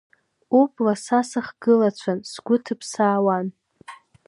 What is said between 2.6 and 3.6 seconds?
ҭыԥсаауан…